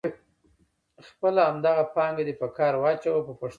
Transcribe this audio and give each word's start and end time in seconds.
خپله 1.07 1.41
همدغه 1.49 1.83
پانګه 1.95 2.23
دې 2.27 2.33
په 2.41 2.47
کار 2.57 2.73
واچوه 2.77 3.19
په 3.27 3.33
پښتو 3.39 3.39
ژبه. 3.41 3.49